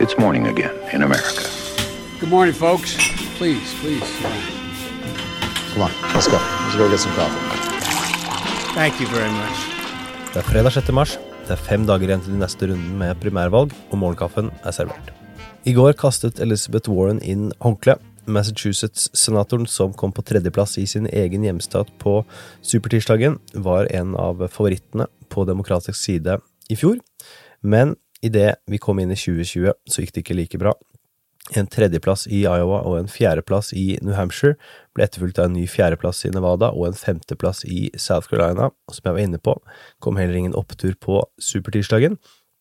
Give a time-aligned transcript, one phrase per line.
[0.00, 1.42] It's morning again in America.
[2.20, 2.94] Good morning, folks.
[3.36, 4.06] Please, please.
[5.74, 6.38] Come on, let's go.
[6.38, 7.42] Let's go get some coffee.
[8.78, 9.58] Thank you very much.
[10.32, 10.92] Det er fredag 6.
[10.92, 11.18] mars.
[11.48, 15.10] Det er fem dager igjen til de neste runden med primærvalg, og morgenkaffen er servert.
[15.66, 17.98] I går kastet Elizabeth Warren inn håndkleet.
[18.30, 22.20] Massachusetts-senatoren som kom på tredjeplass i sin egen hjemstat på
[22.62, 26.38] supertirsdagen, var en av favorittene på demokratisk side
[26.70, 27.00] i fjor.
[27.62, 30.74] Men idet vi kom inn i 2020, så gikk det ikke like bra.
[31.56, 34.58] En tredjeplass i Iowa og en fjerdeplass i New Hampshire
[34.96, 38.96] ble etterfulgt av en ny fjerdeplass i Nevada og en femteplass i South Carolina, og
[38.96, 39.54] som jeg var inne på,
[40.04, 42.18] kom heller ingen opptur på supertirsdagen.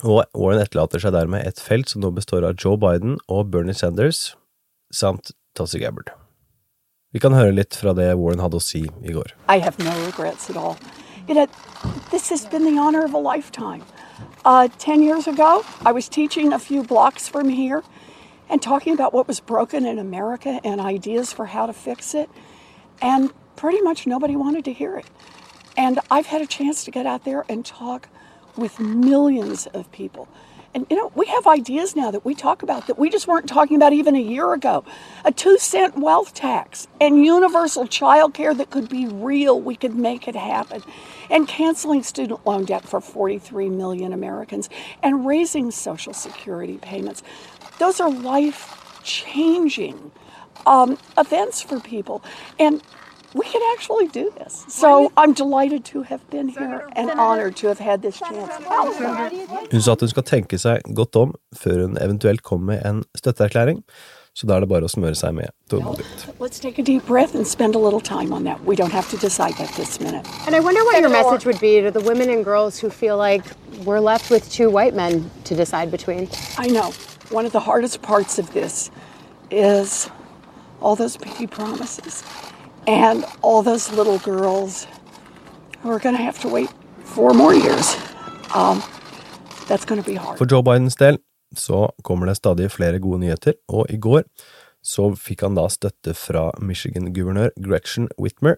[0.00, 3.76] Og Warren etterlater seg dermed et felt som nå består av Joe Biden og Bernie
[3.76, 4.30] Sanders,
[4.94, 6.14] samt Tulsi Gabbard.
[7.12, 9.34] Vi kan høre litt fra det Warren hadde å si i går.
[9.50, 10.78] I have no regrets at all.
[11.28, 11.46] You know,
[12.10, 13.84] this has been the honor of a lifetime.
[14.42, 17.84] Uh, Ten years ago, I was teaching a few blocks from here
[18.48, 22.30] and talking about what was broken in America and ideas for how to fix it.
[23.02, 25.04] And pretty much nobody wanted to hear it.
[25.76, 28.08] And I've had a chance to get out there and talk
[28.56, 30.26] with millions of people.
[30.72, 33.48] And you know, we have ideas now that we talk about that we just weren't
[33.48, 34.84] talking about even a year ago.
[35.24, 39.60] A two cent wealth tax and universal child care that could be real.
[39.60, 40.82] We could make it happen.
[41.28, 44.70] And canceling student loan debt for 43 million Americans
[45.02, 47.22] and raising Social Security payments.
[47.78, 50.12] Those are life changing
[50.66, 52.22] um, events for people.
[52.58, 52.82] And
[53.34, 54.64] we can actually do this.
[54.68, 58.52] So I'm delighted to have been here and honored to have had this chance.
[59.70, 63.04] Hun sa at hun skal tenke seg godt om før hun eventuelt kommer med en
[63.14, 63.84] støtteerklæring,
[64.34, 66.26] så da er det bare å smøre seg med tålmodighet.
[66.40, 68.64] Let's take a deep breath and spend a little time on that.
[68.64, 70.26] We don't have to decide that this minute.
[70.46, 73.16] And I wonder what your message would be to the women and girls who feel
[73.16, 73.44] like
[73.84, 76.28] we're left with two white men to decide between.
[76.58, 76.92] I know.
[77.30, 78.90] One of the hardest parts of this
[79.50, 80.10] is
[80.80, 82.24] all those pinky promises
[82.86, 84.86] and all those little girls
[85.82, 86.70] who are going to have to wait
[87.04, 87.96] four more years.
[88.54, 88.82] Um,
[89.68, 90.38] that's going to be hard.
[90.38, 91.18] For Joe Bidens del
[91.56, 94.22] så kommer det stadig flere gode nyheter, og i går
[94.82, 98.56] så fikk han da støtte fra Michigan-guvernør Gretchen Whitmer,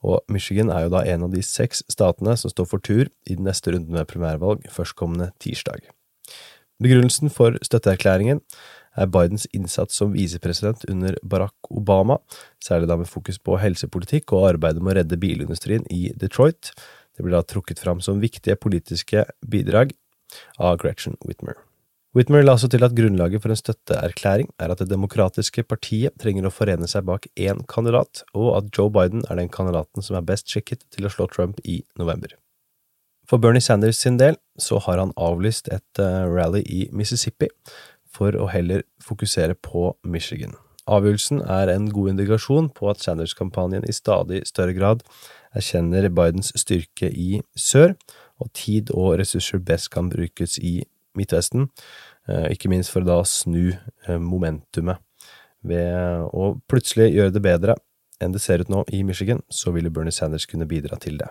[0.00, 3.34] og Michigan er jo da en av de seks statene som står for tur i
[3.34, 5.90] den neste runden med primærvalg førstkommende tirsdag.
[6.78, 8.40] Begrunnelsen for støtteerklæringen
[8.98, 12.18] er Bidens innsats som visepresident under Barack Obama,
[12.64, 16.72] særlig da med fokus på helsepolitikk og arbeidet med å redde bilindustrien i Detroit.
[17.16, 19.94] Det blir da trukket fram som viktige politiske bidrag
[20.58, 21.56] av Gretchen Whitmer.
[22.16, 26.48] Whitmer la også til at grunnlaget for en støtteerklæring er at Det demokratiske partiet trenger
[26.48, 30.24] å forene seg bak én kandidat, og at Joe Biden er den kandidaten som er
[30.24, 32.32] best skikket til å slå Trump i november.
[33.28, 37.50] For Bernie Sanders sin del så har han avlyst et rally i Mississippi
[38.12, 40.54] for å heller fokusere på Michigan.
[40.88, 45.02] Avgjørelsen er en god indikasjon på at Sanders-kampanjen i stadig større grad
[45.56, 47.92] erkjenner Bidens styrke i sør,
[48.40, 50.78] og tid og ressurser best kan brukes i
[51.18, 51.68] Midtvesten,
[52.28, 53.74] ikke minst for å da snu
[54.22, 55.02] momentumet.
[55.66, 57.76] Ved å plutselig gjøre det bedre
[58.22, 61.28] enn det ser ut nå i Michigan, så ville Bernie Sanders kunne bidra til det.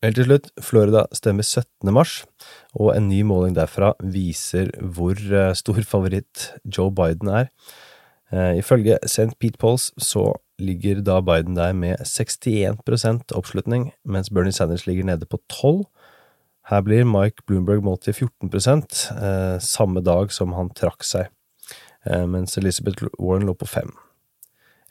[0.00, 1.92] Helt til slutt, Florida stemmer 17.
[1.92, 2.22] mars,
[2.72, 5.18] og en ny måling derfra viser hvor
[5.58, 7.50] stor favoritt Joe Biden er.
[8.30, 9.34] Ifølge St.
[9.42, 10.30] Pete Polls så
[10.62, 15.82] ligger da Biden der med 61% oppslutning, mens Bernie Sanders ligger nede på 12
[16.70, 18.50] her blir Mike Bloomberg målt til 14
[19.16, 21.30] eh, samme dag som han trakk seg,
[22.06, 23.90] eh, mens Elizabeth Warren lå på 5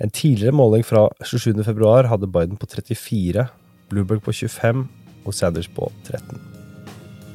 [0.00, 1.64] En tidligere måling fra 27.
[1.64, 3.48] februar hadde Biden på 34,
[3.90, 4.86] Bloomberg på 25
[5.24, 6.40] og Sanders på 13.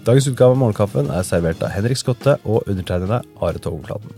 [0.04, 4.12] Dagens utgave av Morgenkaffen er servert av Henrik Skotte og undertegnede Are Togenflaten.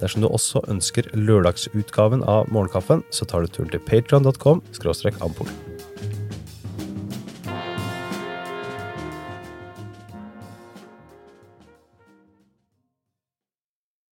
[0.00, 4.62] Dersom du også ønsker lørdagsutgaven av Morgenkaffen, så tar du turen til patron.com–
[5.24, 5.75] ampol.